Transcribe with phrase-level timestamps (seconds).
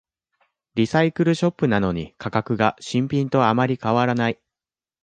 [0.73, 4.39] リサイクルショップなのに価格が新品とあまり変わらない